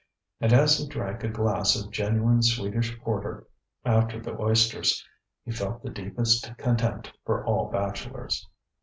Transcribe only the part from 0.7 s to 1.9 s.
he drank a glass